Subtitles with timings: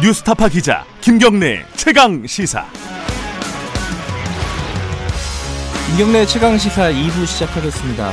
[0.00, 2.64] 뉴스타파 기자 김경래 최강 시사.
[5.88, 8.12] 김경래 최강 시사 2부 시작하겠습니다.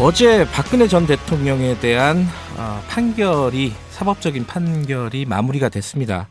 [0.00, 2.26] 어제 박근혜 전 대통령에 대한
[2.56, 6.28] 어, 판결이 사법적인 판결이 마무리가 됐습니다.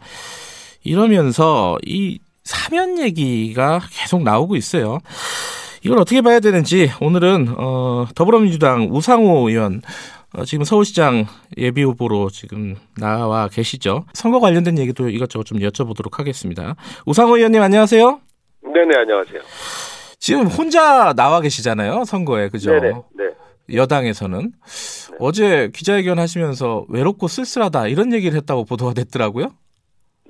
[0.83, 4.97] 이러면서 이 사면 얘기가 계속 나오고 있어요.
[5.83, 9.83] 이걸 어떻게 봐야 되는지 오늘은 어, 더불어민주당 우상호 의원
[10.37, 11.25] 어, 지금 서울시장
[11.57, 14.05] 예비 후보로 지금 나와 계시죠.
[14.13, 16.75] 선거 관련된 얘기도 이것저것 좀 여쭤보도록 하겠습니다.
[17.07, 18.21] 우상호 의원님 안녕하세요.
[18.61, 19.41] 네네 안녕하세요.
[20.19, 22.71] 지금 혼자 나와 계시잖아요 선거에 그죠?
[22.71, 23.23] 네네 네.
[23.73, 25.17] 여당에서는 네.
[25.19, 29.47] 어제 기자회견 하시면서 외롭고 쓸쓸하다 이런 얘기를 했다고 보도가 됐더라고요.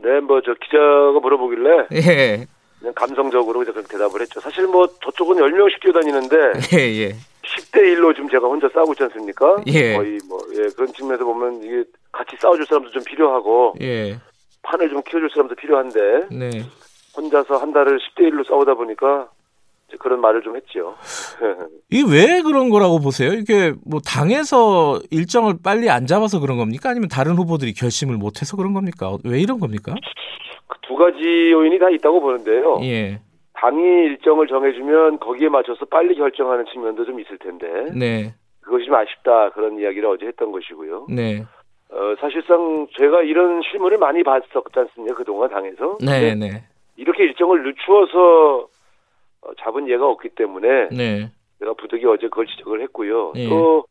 [0.04, 2.46] 네, 뭐 저 기자가 물어보길래 예.
[2.80, 4.40] 그냥 감성적으로 그렇게 대답을 했죠.
[4.40, 6.36] 사실 뭐 저쪽은 10명씩 뛰어다니는데
[6.78, 7.16] 예, 예.
[7.56, 9.58] 10대 1로 지금 제가 혼자 싸우고 있지 않습니까?
[9.68, 9.96] 예.
[9.96, 14.18] 거의 뭐 예, 그런 측면에서 보면 이게 같이 싸워줄 사람도 좀 필요하고 예.
[14.64, 16.50] 판을 좀 키워줄 사람도 필요한데 네.
[17.16, 19.30] 혼자서 한 달을 10대 1로 싸우다 보니까
[20.00, 20.96] 그런 말을 좀 했죠.
[21.90, 23.32] 이게 왜 그런 거라고 보세요?
[23.32, 26.90] 이게 뭐 당에서 일정을 빨리 안 잡아서 그런 겁니까?
[26.90, 29.16] 아니면 다른 후보들이 결심을 못해서 그런 겁니까?
[29.24, 29.96] 왜 이런 겁니까?
[30.68, 32.80] 그 두 가지 요인이 다 있다고 보는데요.
[32.84, 33.20] 예.
[33.60, 38.34] 당이 일정을 정해주면 거기에 맞춰서 빨리 결정하는 측면도 좀 있을 텐데 네.
[38.62, 41.08] 그것이 좀 아쉽다 그런 이야기를 어제 했던 것이고요.
[41.10, 41.44] 네.
[41.90, 45.98] 어, 사실상 제가 이런 실물을 많이 봤었지 않습니까 그동안 당에서.
[46.06, 46.64] 네, 네.
[46.98, 48.68] 이렇게 일정을 늦추어서
[49.42, 51.32] 어, 잡은 예가 없기 때문에 네.
[51.60, 53.34] 제가 부득이 어제 그걸 지적을 했고요.
[53.38, 53.50] 예.
[53.50, 53.86] 또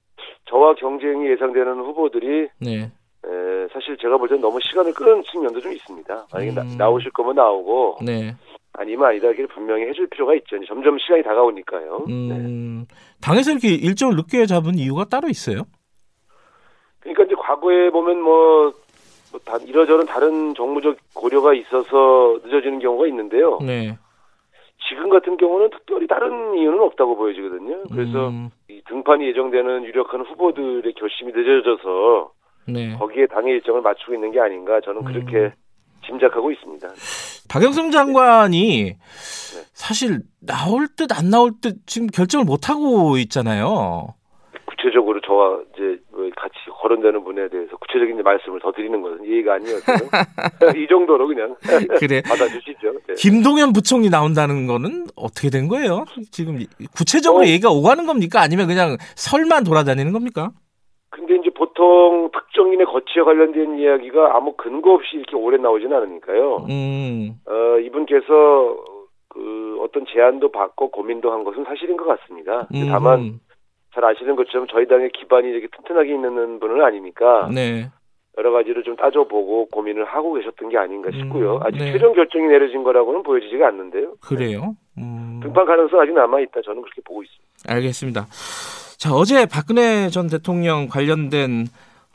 [0.44, 2.82] 저와 경쟁이 예상되는 후보들이 네.
[2.82, 6.26] 에, 사실 제가 볼 때는 너무 시간을 끄는 측면도 좀 있습니다.
[6.32, 6.54] 만약에 음.
[6.54, 8.34] 나, 나오실 거면 나오고 네.
[8.78, 10.56] 아니면 아니다 이렇게 분명히 해줄 필요가 있죠.
[10.66, 12.04] 점점 시간이 다가오니까요.
[12.06, 12.34] 네.
[12.34, 12.86] 음.
[13.20, 15.62] 당에서 이렇게 일정을 늦게 잡은 이유가 따로 있어요?
[17.00, 18.72] 그러니까 이제 과거에 보면 뭐,
[19.32, 23.58] 뭐 다, 이러저런 다른 정무적 고려가 있어서 늦어지는 경우가 있는데요.
[23.62, 23.96] 네.
[24.88, 27.84] 지금 같은 경우는 특별히 다른 이유는 없다고 보여지거든요.
[27.92, 28.50] 그래서 음.
[28.68, 32.30] 이 등판이 예정되는 유력한 후보들의 결심이 늦어져서
[32.68, 32.94] 네.
[32.96, 35.52] 거기에 당의 일정을 맞추고 있는 게 아닌가 저는 그렇게 음.
[36.06, 36.88] 짐작하고 있습니다.
[37.48, 38.94] 박영선 장관이
[39.72, 44.14] 사실 나올 듯 안 나올 듯 지금 결정을 못 하고 있잖아요.
[44.66, 49.98] 구체적으로 저와 이제 뭐 같이 거론되는 분에 대해서 구체적인 말씀을 더 드리는 것은 예의가 아니었어요.
[50.76, 51.56] 이 정도로 그냥
[51.98, 52.20] 그래.
[52.22, 52.92] 받아주시죠.
[53.08, 53.14] 네.
[53.16, 56.04] 김동연 부총리 나온다는 거는 어떻게 된 거예요?
[56.30, 56.58] 지금
[56.94, 57.46] 구체적으로 어.
[57.46, 58.40] 얘기가 오가는 겁니까?
[58.42, 60.50] 아니면 그냥 설만 돌아다니는 겁니까?
[61.16, 66.66] 근데 이제 보통 특정인의 거취에 관련된 이야기가 아무 근거 없이 이렇게 오래 나오지는 않으니까요.
[66.68, 68.76] 음, 어, 이분께서
[69.30, 72.68] 그 어떤 제안도 받고 고민도 한 것은 사실인 것 같습니다.
[72.74, 73.40] 음, 다만
[73.94, 77.86] 잘 아시는 것처럼 저희 당의 기반이 이렇게 튼튼하게 있는 분은 아니니까 네,
[78.36, 81.56] 여러 가지를 좀 따져보고 고민을 하고 계셨던 게 아닌가 싶고요.
[81.56, 81.92] 음, 아직 네.
[81.92, 84.16] 최종 결정이 내려진 거라고는 보여지지가 않는데요.
[84.20, 84.76] 그래요.
[84.98, 86.60] 음, 등판 가능성 아직 남아 있다.
[86.60, 87.72] 저는 그렇게 보고 있습니다.
[87.74, 88.26] 알겠습니다.
[88.98, 91.66] 자, 어제 박근혜 전 대통령 관련된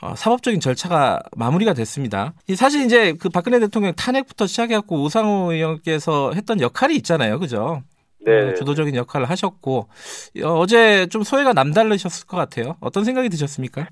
[0.02, 2.32] 어, 사법적인 절차가 마무리가 됐습니다.
[2.48, 7.82] 이 사실 이제 그 박근혜 대통령 탄핵부터 시작해갖고 우상호 의원께서 했던 역할이 있잖아요, 그죠?
[8.18, 8.50] 네.
[8.50, 9.86] 어, 주도적인 역할을 하셨고
[10.44, 12.74] 어, 어제 좀 소회가 남다르셨을 것 같아요.
[12.80, 13.86] 어떤 생각이 드셨습니까?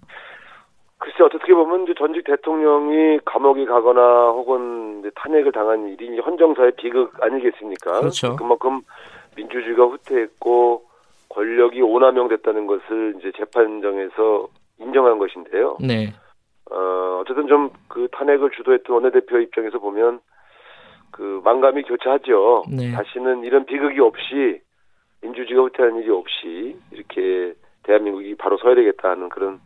[0.99, 7.12] 글쎄 어떻게 보면 이제 전직 대통령이 감옥에 가거나 혹은 이제 탄핵을 당한 일이 헌정사의 비극
[7.22, 8.01] 아니겠습니까?
[8.01, 8.34] 그렇죠.
[8.34, 8.83] 그만큼
[9.37, 10.90] 민주주의가 후퇴했고
[12.10, 14.48] 남용됐다는 것을 이제 재판정에서
[14.78, 15.76] 인정한 것인데요.
[15.81, 16.12] 네,
[16.71, 20.21] 어, 어쨌든 좀 그 탄핵을 주도했던 원내대표 입장에서 보면
[21.10, 22.65] 그 만감이 교차하죠.
[22.71, 22.93] 네.
[22.93, 24.60] 다시는 이런 비극이 없이
[25.21, 29.60] 민주주의가 후퇴하는 일이 없이 이렇게 대한민국이 바로 서야 되겠다 하는 그런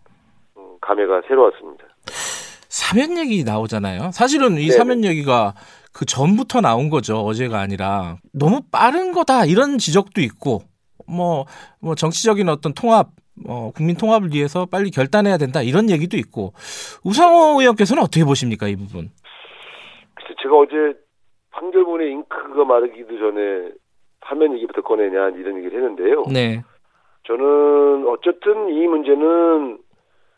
[0.57, 1.85] 음, 감회가 새로웠습니다.
[2.69, 4.11] 사면 얘기 나오잖아요.
[4.13, 4.71] 사실은 이 네네.
[4.71, 5.55] 사면 얘기가
[5.93, 7.19] 그 전부터 나온 거죠.
[7.19, 10.63] 어제가 아니라 너무 빠른 거다 이런 지적도 있고
[11.07, 11.47] 뭐,
[11.81, 13.09] 뭐 정치적인 어떤 통합,
[13.47, 16.53] 어, 국민 통합을 위해서 빨리 결단해야 된다 이런 얘기도 있고
[17.05, 19.11] 우상호 의원께서는 어떻게 보십니까 이 부분?
[20.15, 20.99] 글쎄 제가 어제
[21.51, 23.73] 판결문에 잉크가 마르기도 전에
[24.27, 26.25] 사면 얘기부터 꺼내냐 이런 얘기를 했는데요.
[26.33, 26.63] 네,
[27.25, 29.79] 저는 어쨌든 이 문제는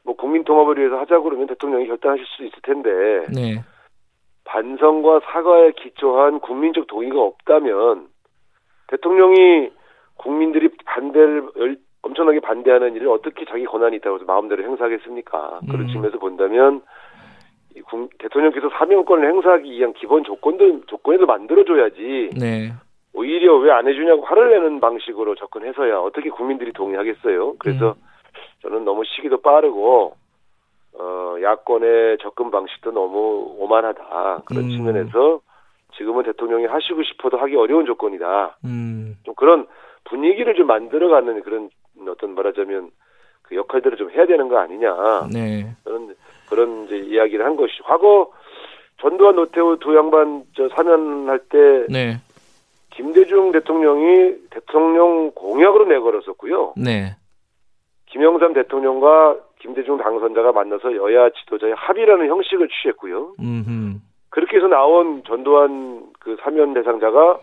[0.04, 2.90] 뭐 국민 통합을 위해서 하자고 그러면 대통령이 결단하실 수 있을 텐데
[3.34, 3.62] 네,
[4.44, 8.08] 반성과 사과에 기초한 국민적 동의가 없다면
[8.88, 9.70] 대통령이
[10.16, 15.60] 국민들이 반대를 열- 엄청나게 반대하는 일을 어떻게 자기 권한이 있다고 해서 마음대로 행사하겠습니까?
[15.68, 15.86] 그런 음.
[15.88, 16.82] 측면에서 본다면
[18.18, 22.72] 대통령께서 사명권을 행사하기 위한 기본 조건도 조건에도 만들어줘야지 네,
[23.12, 27.54] 오히려 왜 안 해주냐고 화를 내는 방식으로 접근해서야 어떻게 국민들이 동의하겠어요?
[27.58, 27.94] 그래서 음.
[28.62, 30.14] 저는 너무 시기도 빠르고
[30.98, 34.42] 어, 야권의 접근 방식도 너무 오만하다.
[34.46, 34.70] 그런 음.
[34.70, 35.40] 측면에서
[35.96, 38.56] 지금은 대통령이 하시고 싶어도 하기 어려운 조건이다.
[38.64, 39.66] 음, 좀 그런
[40.08, 41.70] 분위기를 좀 만들어가는 그런
[42.08, 42.90] 어떤 말하자면
[43.42, 45.28] 그 역할들을 좀 해야 되는 거 아니냐.
[45.32, 46.14] 네, 그런
[46.48, 48.32] 그런 이제 이야기를 한 것이 과거
[49.00, 52.16] 전두환 노태우 두 양반 저 사면할 때 네,
[52.90, 56.74] 김대중 대통령이 대통령 공약으로 내걸었었고요.
[56.76, 57.16] 네,
[58.06, 63.34] 김영삼 대통령과 김대중 당선자가 만나서 여야 지도자의 합의라는 형식을 취했고요.
[63.40, 64.00] 음,
[64.30, 67.38] 그렇게 해서 나온 전두환 그 사면 대상자가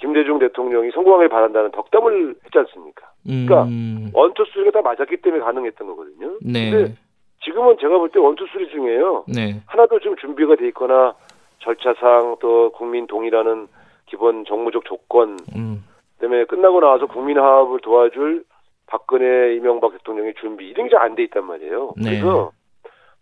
[0.00, 3.06] 김대중 대통령이 성공하길 바란다는 덕담을 했지 않습니까?
[3.22, 6.32] 그러니까 음, one two three가 다 맞았기 때문에 가능했던 거거든요.
[6.42, 6.94] 네, 근데
[7.44, 9.24] 지금은 제가 볼 때 one two three 중에요.
[9.28, 11.14] 네, 하나도 좀 준비가 돼 있거나
[11.58, 13.68] 절차상 또 국민 동의라는
[14.06, 15.84] 기본 정무적 조건 음,
[16.18, 18.44] 때문에 끝나고 나와서 국민 화합을 도와줄
[18.86, 21.92] 박근혜 이명박 대통령의 준비 이런 게 안 돼 있단 말이에요.
[21.96, 22.10] 네.
[22.10, 22.50] 그래서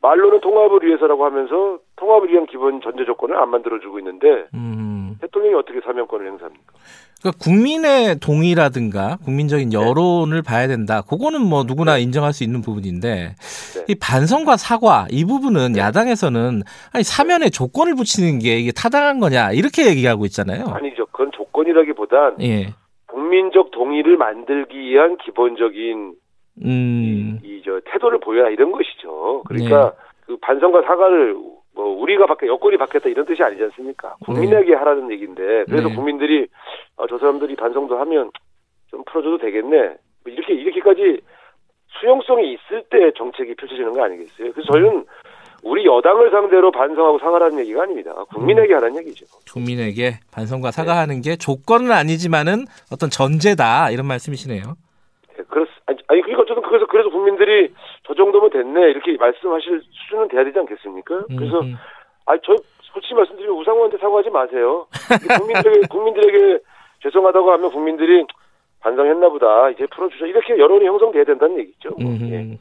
[0.00, 4.87] 말로는 통합을 위해서라고 하면서 통합을 위한 기본 전제 조건을 안 만들어주고 있는데 음.
[5.20, 6.72] 대통령이 어떻게 사면권을 행사합니까?
[7.20, 11.02] 그러니까 국민의 동의라든가 국민적인 여론을 봐야 된다.
[11.02, 13.84] 그거는 뭐 누구나 인정할 수 있는 부분인데 네.
[13.88, 16.62] 이 반성과 사과 이 부분은 야당에서는
[16.92, 20.66] 아니 사면에 조건을 붙이는 게 이게 타당한 거냐 이렇게 얘기하고 있잖아요.
[20.68, 21.06] 아니죠.
[21.06, 22.74] 그건 조건이라기보단 예.
[23.06, 26.14] 국민적 동의를 만들기 위한 기본적인
[26.64, 27.40] 음.
[27.42, 29.42] 이저 태도를 보여라 이런 것이죠.
[29.46, 29.92] 그러니까
[30.26, 31.36] 그 반성과 사과를
[31.78, 34.16] 뭐 우리가 받게 여권이 받겠다 이런 뜻이 아니지 않습니까?
[34.24, 35.94] 국민에게 하라는 얘기인데 그래서 네.
[35.94, 36.48] 국민들이
[36.96, 38.32] 아, 저 사람들이 반성도 하면
[38.90, 39.76] 좀 풀어줘도 되겠네.
[39.78, 39.96] 뭐
[40.26, 41.20] 이렇게 이렇게까지
[42.00, 44.52] 수용성이 있을 때 정책이 펼쳐지는 거 아니겠어요?
[44.52, 45.06] 그래서 저희는
[45.62, 48.12] 우리 여당을 상대로 반성하고 사과하는 얘기가 아닙니다.
[48.34, 49.26] 국민에게 하라는 얘기죠.
[49.52, 54.62] 국민에게 반성과 사과하는 게 조건은 아니지만은 어떤 전제다 이런 말씀이시네요.
[55.36, 57.72] 네, 그렇 아니, 아니 그러니까 어쨌든 그래서 그래서 국민들이
[58.08, 61.26] 저 정도면 됐네 이렇게 말씀하실 수준은 돼야 되지 않겠습니까?
[61.28, 61.76] 그래서 음,
[62.24, 64.86] 아니 저 솔직히 말씀드리면 우상호한테 사과하지 마세요.
[65.38, 66.58] 국민들에게 국민들에게
[67.02, 68.24] 죄송하다고 하면 국민들이
[68.80, 71.90] 반성했나 보다 이제 풀어주자 이렇게 여론이 형성돼야 된다는 얘기죠.
[71.98, 72.10] 뭐.
[72.10, 72.30] 음.
[72.32, 72.58] 예.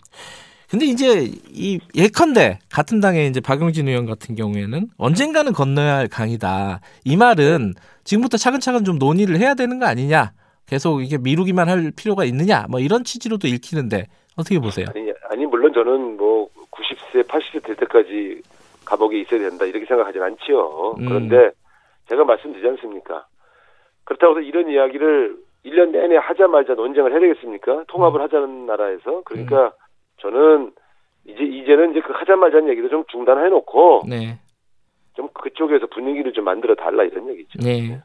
[0.69, 6.81] 근데 이제 이 예컨대 같은 당의 이제 박용진 의원 같은 경우에는 언젠가는 건너야 할 강이다.
[7.05, 7.73] 이 말은
[8.03, 10.33] 지금부터 차근차근 좀 논의를 해야 되는 거 아니냐?
[10.67, 12.65] 계속 이게 미루기만 할 필요가 있느냐?
[12.69, 14.87] 뭐 이런 취지로도 읽히는데 어떻게 보세요?
[14.93, 18.41] 아니 아니 물론 저는 뭐 90세 80세 될 때까지
[18.85, 20.95] 감옥에 있어야 된다 이렇게 생각하진 않지요.
[20.99, 21.05] 음.
[21.05, 21.51] 그런데
[22.07, 23.25] 제가 말씀드리지 않습니까?
[24.05, 27.83] 그렇다고 해서 이런 이야기를 1년 내내 하자마자 논쟁을 해야 되겠습니까?
[27.87, 29.21] 통합을 하자는 나라에서.
[29.25, 29.73] 그러니까
[30.21, 30.71] 저는
[31.25, 34.39] 이제 이제는 이제 그 하자마자는 얘기도 좀 중단해 놓고 네.
[35.15, 37.59] 좀 그쪽에서 분위기를 좀 만들어 달라 이런 얘기죠.
[37.59, 38.01] 네.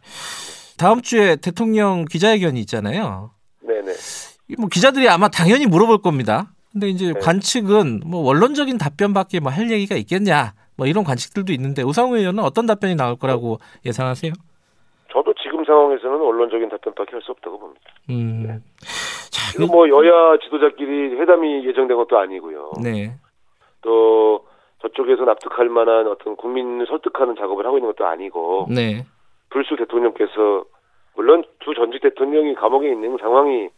[0.78, 3.30] 다음 주에 대통령 기자회견이 있잖아요.
[3.60, 3.92] 네네.
[4.48, 6.51] 이뭐 기자들이 아마 당연히 물어볼 겁니다.
[6.72, 7.20] 근데 이제 네.
[7.20, 10.54] 관측은 뭐 원론적인 답변밖에 뭐 할 얘기가 있겠냐?
[10.76, 14.32] 뭐 이런 관측들도 있는데 우상호 의원은 어떤 답변이 나올 거라고 예상하세요?
[15.12, 17.82] 저도 지금 상황에서는 언론적인 답변밖에 할 수 없다고 봅니다.
[18.08, 18.62] 음.
[19.30, 22.72] 자, 지금 뭐 여야 지도자끼리 회담이 예정된 것도 아니고요.
[22.82, 23.12] 네.
[23.82, 24.46] 또
[24.80, 29.04] 저쪽에서 납득할 만한 어떤 국민을 설득하는 작업을 하고 있는 것도 아니고 네.
[29.50, 30.64] 불수 대통령께서
[31.14, 33.68] 물론 두 전직 대통령이 감옥에 있는 상황이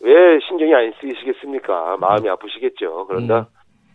[0.00, 1.96] 왜 신경이 안 쓰이시겠습니까?
[1.98, 3.06] 마음이 아프시겠죠.
[3.06, 3.44] 그런다 음.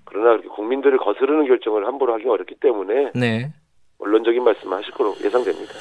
[0.05, 3.53] 그러나 이렇게 국민들을 거스르는 결정을 함부로 하기 어렵기 때문에 네.
[3.99, 5.73] 원론적인 말씀을 하실 거로 예상됩니다.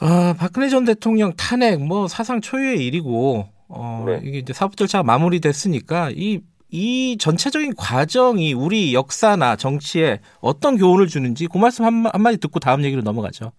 [0.00, 4.20] 아, 박근혜 전 대통령 탄핵 뭐 사상 초유의 일이고 어, 네.
[4.22, 6.40] 이게 이제 사법 절차가 마무리됐으니까 이
[6.76, 12.82] 이 전체적인 과정이 우리 역사나 정치에 어떤 교훈을 주는지 그 말씀 한, 한마디 듣고 다음
[12.82, 13.52] 얘기로 넘어가죠.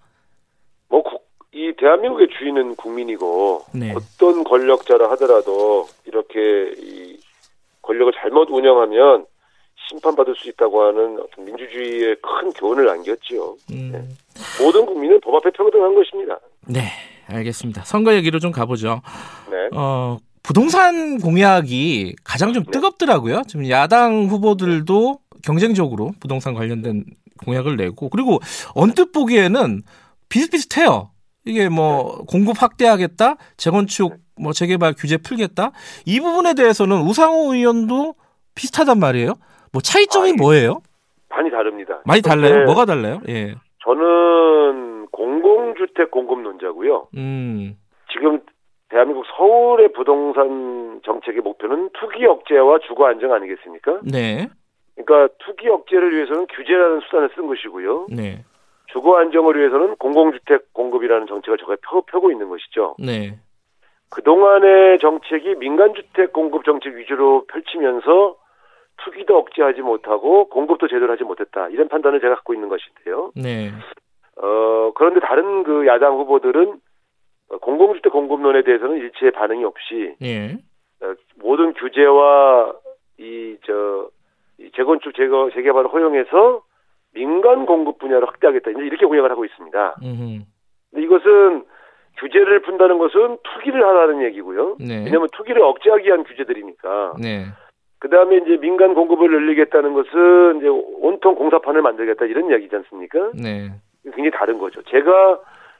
[1.85, 3.93] 대한민국의 주인은 국민이고 네.
[3.93, 7.19] 어떤 권력자라 하더라도 이렇게 이
[7.83, 9.27] 권력을 잘못 운영하면
[9.87, 13.57] 심판받을 수 있다고 하는 어떤 민주주의의 큰 교훈을 안겼지요.
[13.71, 14.17] 음,
[14.59, 16.39] 모든 국민은 법 앞에 평등한 것입니다.
[16.67, 16.81] 네,
[17.27, 17.83] 알겠습니다.
[17.83, 19.01] 선거 얘기로 좀 가보죠.
[19.51, 19.69] 네.
[19.77, 22.71] 어, 부동산 공약이 가장 좀 네.
[22.71, 23.43] 뜨겁더라고요.
[23.47, 27.05] 지금 야당 후보들도 경쟁적으로 부동산 관련된
[27.45, 28.39] 공약을 내고 그리고
[28.73, 29.83] 언뜻 보기에는
[30.29, 31.11] 비슷비슷해요.
[31.45, 35.71] 이게 뭐 공급 확대하겠다, 재건축 뭐 재개발 규제 풀겠다.
[36.05, 38.15] 이 부분에 대해서는 우상호 의원도
[38.55, 39.33] 비슷하단 말이에요.
[39.71, 40.35] 뭐 차이점이 아, 예.
[40.35, 40.81] 뭐예요?
[41.29, 42.01] 많이 다릅니다.
[42.05, 42.65] 많이 달라요?
[42.65, 43.21] 뭐가 달라요?
[43.29, 43.55] 예.
[43.83, 47.09] 저는 공공주택 공급론자고요.
[47.15, 47.77] 음.
[48.11, 48.39] 지금
[48.89, 53.99] 대한민국 서울의 부동산 정책의 목표는 투기 억제와 주거 안정 아니겠습니까?
[54.03, 54.47] 네.
[54.95, 58.07] 그러니까 투기 억제를 위해서는 규제라는 수단을 쓴 것이고요.
[58.09, 58.43] 네.
[58.95, 62.95] 주거 안정을 위해서는 공공주택 공급이라는 정책을 저가 펴, 펴고 있는 것이죠.
[62.97, 63.37] 네.
[64.09, 68.37] 그동안의 정책이 민간주택 공급 정책 위주로 펼치면서
[69.03, 71.67] 투기도 억제하지 못하고 공급도 제대로 하지 못했다.
[71.67, 73.33] 이런 판단을 제가 갖고 있는 것인데요.
[73.35, 73.71] 네.
[74.37, 76.79] 어, 그런데 다른 그 야당 후보들은
[77.61, 80.53] 공공주택 공급론에 대해서는 일체의 반응이 없이 예.
[81.01, 82.73] 어, 모든 규제와
[83.17, 84.09] 이 저
[84.73, 86.61] 재건축 재거 재개발을 허용해서
[87.15, 89.95] 민간 공급 분야를 확대하겠다 이제 이렇게 공약을 하고 있습니다.
[90.03, 90.43] 음.
[90.91, 91.63] 근데 이것은
[92.19, 94.77] 규제를 푼다는 것은 투기를 하라는 얘기고요.
[94.79, 95.03] 네.
[95.05, 97.15] 왜냐하면 투기를 억제하기 위한 규제들이니까.
[97.21, 97.45] 네.
[97.99, 103.31] 그 다음에 이제 민간 공급을 늘리겠다는 것은 이제 온통 공사판을 만들겠다 이런 이야기지 않습니까?
[103.33, 103.71] 네.
[104.03, 104.81] 굉장히 다른 거죠.
[104.83, 105.39] 제가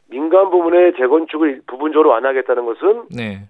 [0.09, 3.41] 민간 부문의 재건축을 부분적으로 완화하겠다는 것은 네.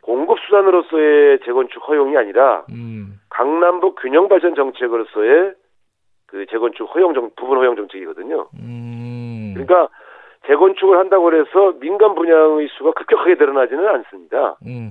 [0.00, 3.20] 공급 수단으로서의 재건축 허용이 아니라 음.
[3.30, 5.54] 강남북 균형 발전 정책으로서의
[6.26, 8.48] 그 재건축 허용 정 부분 허용 정책이거든요.
[8.60, 9.52] 음.
[9.54, 9.88] 그러니까
[10.46, 14.56] 재건축을 한다고 해서 민간 분양의 수가 급격하게 늘어나지는 않습니다.
[14.66, 14.90] 음.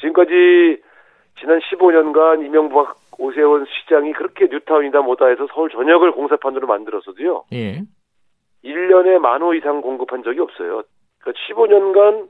[0.00, 0.82] 지금까지
[1.38, 7.44] 지난 15년간 이명박 오세훈 시장이 그렇게 뉴타운이다 뭐다 해서 서울 전역을 공사판으로 만들었어도요.
[7.52, 7.82] 예.
[8.64, 10.82] 1년에 만 호 이상 공급한 적이 없어요.
[11.20, 12.28] 그러니까 15년간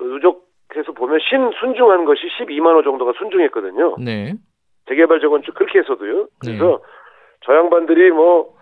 [0.00, 3.96] 누적해서 보면 신 순중한 것이 12만 호 정도가 순중했거든요.
[4.00, 4.34] 네.
[4.88, 6.26] 재개발 재건축 그렇게 해서도요.
[6.40, 6.76] 그래서 네.
[7.44, 8.54] 저 양반들이 뭐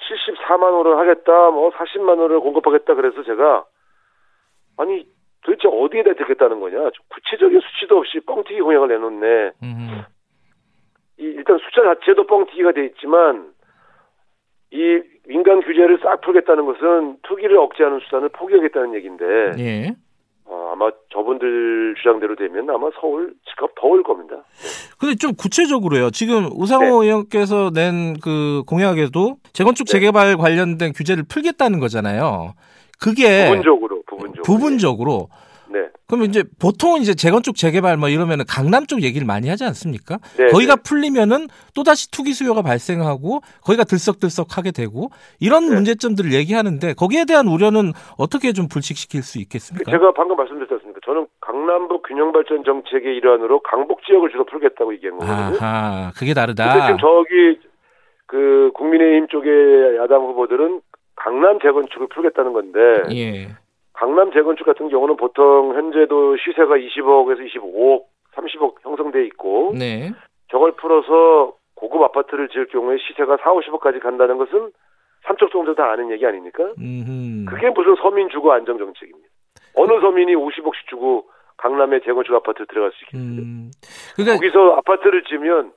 [0.00, 3.64] 74만 호를 하겠다, 뭐 40만 호를 공급하겠다 그래서 제가
[4.76, 5.06] 아니
[5.44, 6.90] 도대체 어디에다 듣겠다는 거냐?
[7.10, 9.50] 구체적인 수치도 없이 뻥튀기 공약을 내놓네.
[9.62, 10.02] 음.
[11.18, 13.52] 이 일단 숫자 자체도 뻥튀기가 돼 있지만
[14.70, 19.24] 이 민간 규제를 싹 풀겠다는 것은 투기를 억제하는 수단을 포기하겠다는 얘기인데
[19.58, 19.94] 예.
[20.46, 24.36] 어, 아마 저분들 주장대로 되면 아마 서울 집값 더 올 겁니다.
[24.98, 26.10] 근데 좀 구체적으로요.
[26.10, 27.08] 지금 우상호 네.
[27.08, 29.92] 의원께서 낸 그 공약에도 재건축 네.
[29.92, 32.54] 재개발 관련된 규제를 풀겠다는 거잖아요.
[33.00, 34.42] 그게 부분적으로 부분적으로.
[34.44, 35.36] 부분적으로 네.
[36.06, 40.18] 그러면 이제 보통 이제 재건축 재개발 뭐 이러면은 강남 쪽 얘기를 많이 하지 않습니까?
[40.36, 40.82] 네, 거기가 네.
[40.82, 45.08] 풀리면은 또 다시 투기 수요가 발생하고 거기가 들썩들썩하게 되고
[45.40, 45.74] 이런 네.
[45.76, 49.90] 문제점들을 얘기하는데 거기에 대한 우려는 어떻게 좀 불식시킬 수 있겠습니까?
[49.90, 51.00] 제가 방금 말씀드렸지 않습니까?
[51.06, 55.58] 저는 강남북 균형발전 정책의 일환으로 강북 지역을 주로 풀겠다고 얘기한 거거든요.
[55.58, 56.86] 아하, 그게 근데 다르다.
[56.86, 57.60] 지금 저기
[58.26, 60.82] 그 국민의힘 쪽의 야당 후보들은
[61.16, 62.78] 강남 재건축을 풀겠다는 건데
[63.12, 63.48] 예.
[64.04, 70.12] 강남 재건축 같은 경우는 보통 현재도 시세가 20억에서 25억, 30억 형성돼 있고 네.
[70.50, 74.72] 저걸 풀어서 고급 아파트를 지을 경우에 시세가 4, 50억까지 간다는 것은
[75.26, 76.64] 삼척 동도 다 아는 얘기 아닙니까?
[76.78, 77.46] 음.
[77.48, 79.26] 그게 무슨 서민 주거 안정 정책입니다.
[79.74, 81.24] 어느 서민이 50억씩 주고
[81.56, 83.40] 강남에 재건축 아파트 들어갈 수 있겠어요?
[83.40, 83.70] 음.
[84.16, 85.72] 그러니까 거기서 아파트를 지으면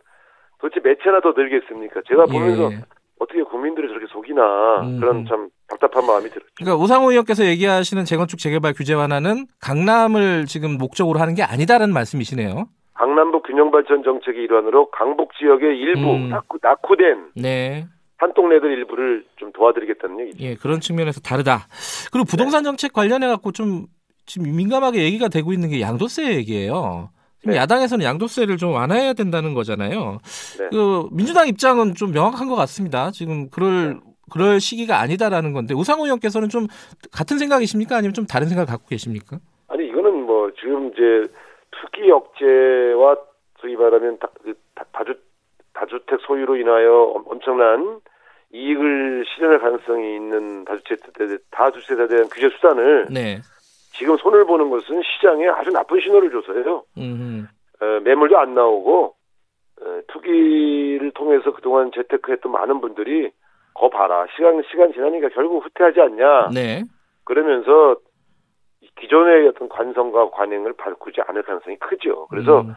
[0.60, 2.02] 도대체 몇 채나 더 늘겠습니까?
[2.10, 2.80] 제가 보면서 예.
[3.20, 5.00] 어떻게 국민들을 저렇게 속이나 음.
[5.00, 6.48] 그런 참 답답한 마음이 들었죠.
[6.56, 12.68] 그러니까 우상호 의원께서 얘기하시는 재건축 재개발 규제 완화는 강남을 지금 목적으로 하는 게 아니다라는 말씀이시네요.
[12.94, 16.30] 강남북 균형발전 정책의 일환으로 강북 지역의 일부 음.
[16.30, 17.86] 낙후, 낙후된 네.
[18.18, 20.44] 한 동네들 일부를 좀 도와드리겠다는 얘기죠.
[20.44, 21.68] 예, 그런 측면에서 다르다.
[22.12, 23.86] 그리고 부동산 정책 관련해 갖고 좀
[24.26, 27.10] 지금 민감하게 얘기가 되고 있는 게 양도세 얘기예요.
[27.40, 27.58] 지금 네.
[27.58, 30.20] 야당에서는 양도세를 좀 완화해야 된다는 거잖아요.
[30.60, 30.70] 네.
[30.72, 33.12] 그 민주당 입장은 좀 명확한 것 같습니다.
[33.12, 34.00] 지금 그럴 네.
[34.30, 36.68] 그럴 시기가 아니다라는 건데 우상호 의원께서는 좀
[37.12, 37.96] 같은 생각이십니까?
[37.98, 39.38] 아니면 좀 다른 생각을 갖고 계십니까?
[39.70, 41.32] 아니 이거는 뭐 지금 이제
[41.72, 43.16] 투기 억제와
[43.62, 45.16] 소위 말하면 다, 그 다, 다주
[45.74, 48.00] 다주택 소유로 인하여 엄- 엄청난
[48.52, 51.00] 이익을 실현할 가능성이 있는 다주택
[51.52, 53.40] 다주택에 대한 규제 수단을 네.
[53.98, 56.84] 지금 손을 보는 것은 시장에 아주 나쁜 신호를 줘서요.
[56.98, 57.48] 음.
[57.82, 59.16] 어, 매물도 안 나오고
[59.82, 63.32] 어, 투기를 통해서 그동안 재테크했던 많은 분들이
[63.74, 66.82] 거 봐라 시간 시간 지나니까 결국 후퇴하지 않냐 네.
[67.24, 67.96] 그러면서
[68.82, 72.28] 이 기존의 어떤 관성과 관행을 바꾸지 않을 가능성이 크죠.
[72.28, 72.74] 그래서 음.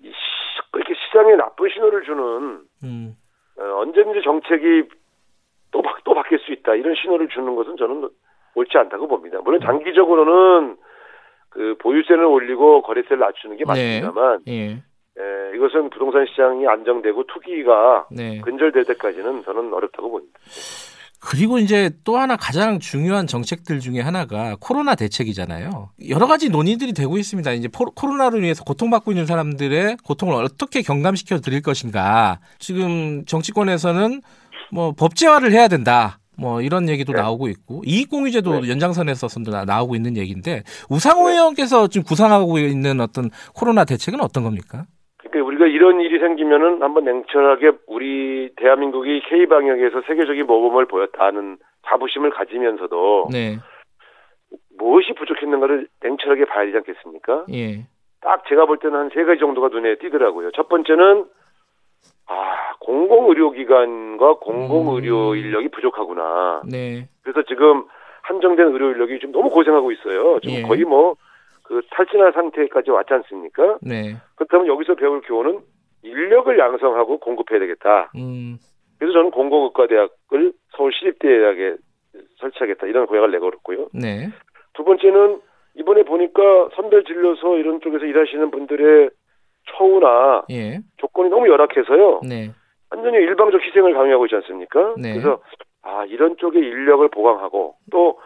[0.00, 3.16] 이 시- 그렇게 시장에 나쁜 신호를 주는 음.
[3.58, 4.88] 어, 언제든지 정책이
[5.70, 8.08] 또, 바, 또 바뀔 수 있다 이런 신호를 주는 것은 저는
[8.58, 9.38] 옳지 않다고 봅니다.
[9.44, 10.76] 물론 장기적으로는
[11.50, 14.00] 그 보유세를 올리고 거래세를 낮추는 게 네.
[14.00, 14.70] 맞습니다만 예.
[14.72, 18.40] 에, 이것은 부동산 시장이 안정되고 투기가 네.
[18.40, 20.38] 근절될 때까지는 저는 어렵다고 봅니다.
[21.20, 25.90] 그리고 이제 또 하나 가장 중요한 정책들 중에 하나가 코로나 대책이잖아요.
[26.10, 27.50] 여러 가지 논의들이 되고 있습니다.
[27.52, 32.38] 이제 포- 코로나로 인해서 고통받고 있는 사람들의 고통을 어떻게 경감시켜 드릴 것인가.
[32.60, 34.20] 지금 정치권에서는
[34.72, 36.20] 뭐 법제화를 해야 된다.
[36.40, 37.20] 뭐 이런 얘기도 네.
[37.20, 38.70] 나오고 있고 이익공유제도 네.
[38.70, 41.34] 연장선에서도 나- 나오고 있는 얘기인데 우상호 네.
[41.34, 44.84] 의원께서 지금 구상하고 있는 어떤 코로나 대책은 어떤 겁니까?
[45.18, 52.30] 그러니까 우리가 이런 일이 생기면은 한번 냉철하게 우리 대한민국이 K 방역에서 세계적인 모범을 보였다는 자부심을
[52.30, 53.58] 가지면서도 네,
[54.78, 57.46] 무엇이 부족했는가를 냉철하게 봐야 되지 않겠습니까?
[57.52, 57.86] 예,
[58.20, 60.52] 딱 제가 볼 때는 한 세 가지 정도가 눈에 띄더라고요.
[60.54, 61.24] 첫 번째는
[62.88, 66.62] 공공의료기관과 공공의료 인력이 부족하구나.
[66.68, 67.08] 네.
[67.22, 67.84] 그래서 지금
[68.22, 70.40] 한정된 의료 인력이 지금 너무 고생하고 있어요.
[70.40, 70.62] 지금 예.
[70.62, 71.14] 거의 뭐
[71.68, 73.76] 그 탈진할 상태까지 왔지 않습니까?
[73.82, 74.16] 네.
[74.36, 75.60] 그렇다면 여기서 배울 교훈은
[76.02, 78.10] 인력을 양성하고 공급해야 되겠다.
[78.16, 78.56] 음.
[78.98, 81.76] 그래서 저는 공공의과대학을 서울 시립대학에
[82.40, 83.88] 설치하겠다 이런 공약을 내걸었고요.
[83.92, 84.30] 네.
[84.72, 85.40] 두 번째는
[85.74, 89.10] 이번에 보니까 선별 진료소 이런 쪽에서 일하시는 분들의
[89.76, 90.80] 처우나 예.
[90.96, 92.20] 조건이 너무 열악해서요.
[92.26, 92.48] 네.
[92.98, 94.94] 완전히 일방적 희생을 강요하고 있지 않습니까?
[94.96, 95.12] 네.
[95.12, 95.40] 그래서
[95.82, 98.18] 아 이런 쪽에 인력을 보강하고 또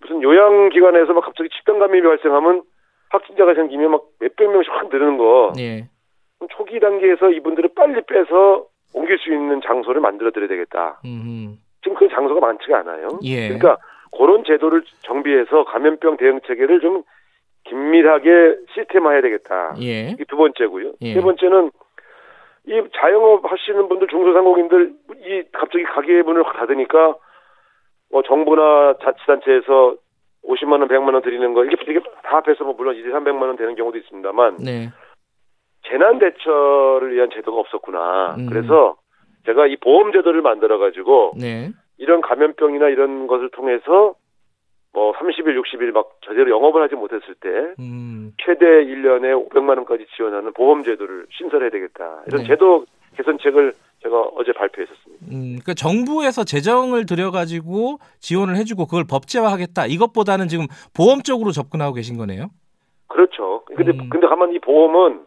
[0.00, 2.62] 무슨 요양기관에서 막 갑자기 집단 감염이 발생하면
[3.10, 5.88] 확진자가 생기면 막 몇백 명씩 확 늘는 거 예.
[6.38, 11.00] 그럼 초기 단계에서 이분들을 빨리 빼서 옮길 수 있는 장소를 만들어 드려야 되겠다.
[11.04, 11.58] 음.
[11.82, 13.08] 지금 그 장소가 많지가 않아요.
[13.22, 13.48] 예.
[13.48, 13.78] 그러니까
[14.16, 17.02] 그런 제도를 정비해서 감염병 대응 체계를 좀
[17.64, 19.74] 긴밀하게 시스템화해야 되겠다.
[19.80, 20.10] 예.
[20.10, 20.92] 이게 두 번째고요.
[21.02, 21.14] 예.
[21.14, 21.70] 세 번째는
[22.68, 24.92] 이 자영업 하시는 분들 중소상공인들
[25.24, 27.16] 이 갑자기 가게 문을 확 닫으니까
[28.10, 29.96] 뭐 정부나 자치단체에서
[30.44, 33.56] 50만 원, 100만 원 드리는 거 이게 이게 다 합해서 뭐 물론 2, 300만 원
[33.56, 34.90] 되는 경우도 있습니다만 네.
[35.88, 38.36] 재난 대처를 위한 제도가 없었구나.
[38.38, 38.46] 음.
[38.46, 38.96] 그래서
[39.46, 41.70] 제가 이 보험 제도를 만들어 가지고 네.
[41.96, 44.14] 이런 감염병이나 이런 것을 통해서
[44.98, 48.32] 뭐 30일, 60일 막 제대로 영업을 하지 못했을 때 음.
[48.44, 52.22] 최대 1년에 500만 원까지 지원하는 보험 제도를 신설해야 되겠다.
[52.26, 52.48] 이런 네.
[52.48, 52.84] 제도
[53.16, 55.26] 개선책을 제가 어제 발표했었습니다.
[55.30, 59.86] 음, 그 정부에서 재정을 들여가지고 지원을 해주고 그걸 법제화하겠다.
[59.86, 62.48] 이것보다는 지금 보험 쪽으로 접근하고 계신 거네요.
[63.06, 63.62] 그렇죠.
[63.66, 64.08] 근데 음.
[64.10, 65.26] 근데 가만 이 보험은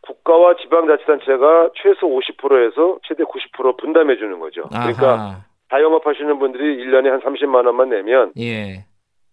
[0.00, 4.62] 국가와 지방자치단체가 최소 50%에서 최대 90% 분담해 주는 거죠.
[4.70, 5.44] 그러니까.
[5.72, 8.84] 자영업 하시는 분들이 1년에 한 30만 원만 내면 예.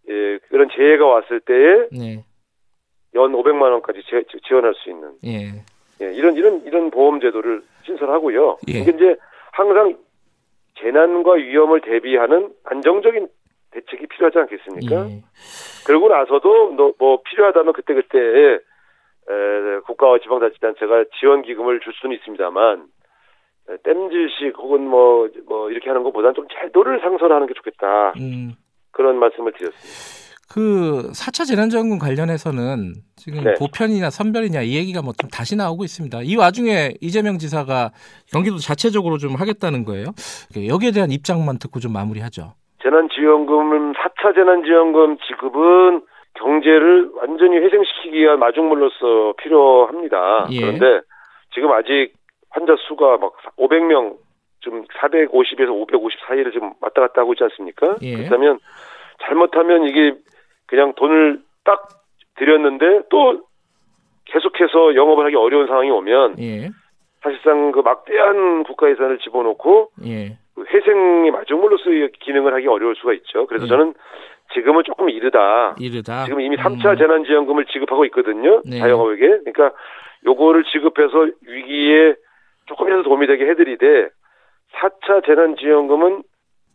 [0.08, 2.24] 예, 그런 재해가 왔을 때에 네.
[3.16, 5.52] 연 500만 원까지 지, 지원할 수 있는 예.
[6.02, 8.58] 예, 이런 이런 이런 보험 제도를 신설하고요.
[8.70, 8.80] 예.
[8.80, 9.16] 이게 이제
[9.52, 9.98] 항상
[10.80, 13.28] 재난과 위험을 대비하는 안정적인
[13.72, 15.10] 대책이 필요하지 않겠습니까?
[15.10, 15.22] 예.
[15.86, 18.60] 그러고 나서도 너- 뭐 필요하다면 그때 그때
[19.86, 22.84] 국가와 지방자치단체가 지원 기금을 줄 수는 있습니다만 에,
[23.84, 28.54] 땜질식 혹은 뭐 뭐 이렇게 하는 것보다는 좀 제도를 상선하는 게 좋겠다 음.
[28.92, 30.30] 그런 말씀을 드렸습니다.
[30.52, 33.54] 그 4차 재난지원금 관련해서는 지금 네.
[33.54, 36.22] 보편이나 선별이냐 이 얘기가 뭐 좀 다시 나오고 있습니다.
[36.24, 37.92] 이 와중에 이재명 지사가
[38.34, 40.06] 경기도 자체적으로 좀 하겠다는 거예요.
[40.68, 42.54] 여기에 대한 입장만 듣고 좀 마무리하죠.
[42.82, 46.02] 재난지원금은 4차 재난지원금 지급은
[46.34, 50.48] 경제를 완전히 회생시키기 위한 마중물로서 필요합니다.
[50.52, 50.62] 예.
[50.62, 51.02] 그런데
[51.54, 52.14] 지금 아직
[52.50, 54.18] 환자 수가 막 500명,
[54.60, 57.96] 좀 450에서 550 사이를 지금 왔다 갔다 하고 있지 않습니까?
[58.02, 58.16] 예.
[58.16, 58.60] 그렇다면
[59.22, 60.14] 잘못하면 이게
[60.66, 61.88] 그냥 돈을 딱
[62.38, 63.42] 드렸는데 또
[64.26, 66.70] 계속해서 영업을 하기 어려운 상황이 오면 예.
[67.22, 70.38] 사실상 그 막대한 국가 예산을 집어넣고 예.
[70.56, 73.46] 그 회생의 마중물로서의 기능을 하기 어려울 수가 있죠.
[73.48, 73.70] 그래서 예.
[73.70, 73.94] 저는
[74.54, 75.76] 지금은 조금 이르다.
[75.80, 76.26] 이르다.
[76.26, 76.62] 지금 이미 음.
[76.62, 78.62] 3차 재난지원금을 지급하고 있거든요.
[78.66, 78.80] 네.
[78.80, 79.28] 자영업에게.
[79.28, 79.72] 그러니까
[80.26, 82.16] 요거를 지급해서 위기에
[82.70, 84.10] 조금이라도 도움이 되게 해드리되
[84.74, 86.24] 4차 재난지원금은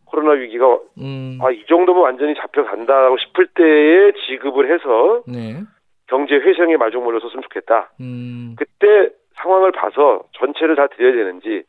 [0.05, 1.39] 코로나 위기가 음.
[1.41, 5.61] 아, 이 정도면 완전히 잡혀간다고 싶을 때에 지급을 해서 네.
[6.07, 7.91] 경제 회생의 마중물로 섰으면 좋겠다.
[8.01, 8.55] 음.
[8.57, 11.63] 그때 상황을 봐서 전체를 다 드려야 되는지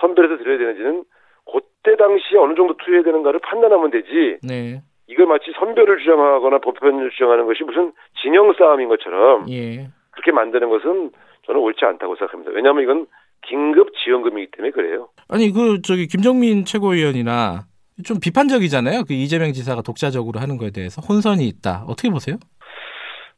[0.00, 1.04] 선별해서 드려야 되는지는
[1.50, 4.82] 그때 당시에 어느 정도 투여해야 되는가를 판단하면 되지 네.
[5.08, 9.88] 이걸 마치 선별을 주장하거나 보편을 주장하는 것이 무슨 진영 싸움인 것처럼 예.
[10.12, 11.10] 그렇게 만드는 것은
[11.46, 12.52] 저는 옳지 않다고 생각합니다.
[12.52, 13.06] 왜냐하면 이건
[13.48, 15.08] 긴급 지원금이기 때문에 그래요.
[15.28, 17.64] 아니 그 저기 김정민 최고위원이나
[18.04, 19.04] 좀 비판적이잖아요.
[19.06, 21.84] 그 이재명 지사가 독자적으로 하는 거에 대해서 혼선이 있다.
[21.86, 22.36] 어떻게 보세요?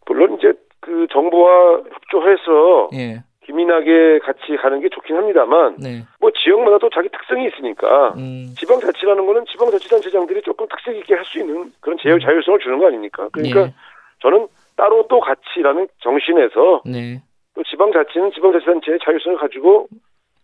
[0.06, 3.24] 물론 이제 그 정부와 협조해서 예.
[3.46, 6.04] 기민하게 같이 가는 게 좋긴 합니다만 네.
[6.20, 8.54] 뭐 지역마다 또 자기 특성이 있으니까 음.
[8.58, 13.28] 지방자치라는 거는 지방자치단체장들이 조금 특색 있게 할 수 있는 그런 제휴 자율성을 주는 거 아닙니까?
[13.32, 13.66] 그러니까 음.
[13.68, 13.74] 예.
[14.22, 17.22] 저는 따로 또 같이라는 정신에서 네.
[17.54, 19.88] 또 지방자치는 지방자치단체의 자율성을 가지고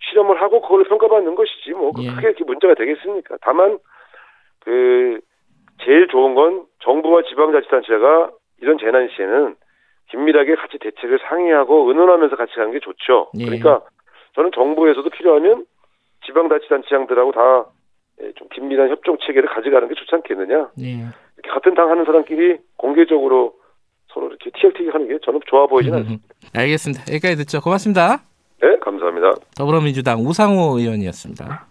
[0.01, 2.09] 실험을 하고 그걸 평가받는 것이지 뭐 예.
[2.09, 3.37] 크게 이렇게 문제가 되겠습니까?
[3.43, 3.79] 다만
[4.61, 5.21] 그
[5.85, 8.31] 제일 좋은 건 정부와 지방자치단체가
[8.63, 9.57] 이런 재난 시에는
[10.11, 13.31] 긴밀하게 같이 대책을 상의하고 의논하면서 같이 가는 게 좋죠.
[13.39, 13.45] 예.
[13.45, 13.83] 그러니까
[14.35, 15.67] 저는 정부에서도 필요하면
[16.25, 17.67] 지방자치단체장들하고 다
[18.37, 20.71] 좀 긴밀한 협정 체계를 가져가는 게 좋지 않겠느냐.
[20.81, 20.87] 예.
[21.37, 23.55] 이렇게 같은 당 하는 사람끼리 공개적으로
[24.13, 26.23] 서로 이렇게 티격태격 하는 게 저는 좋아 보이진 않습니다.
[26.55, 27.03] 알겠습니다.
[27.13, 27.61] 여기까지 듣죠.
[27.61, 28.23] 고맙습니다.
[28.63, 29.33] 네, 감사합니다.
[29.57, 31.70] 더불어민주당 우상호 의원이었습니다.